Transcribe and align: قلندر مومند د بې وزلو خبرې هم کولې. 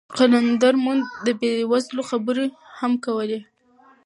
قلندر 0.17 0.73
مومند 0.83 1.03
د 1.25 1.27
بې 1.39 1.51
وزلو 1.71 2.01
خبرې 2.09 2.45
هم 2.79 2.91
کولې. 3.05 3.39